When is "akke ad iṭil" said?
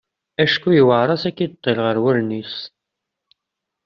1.29-1.77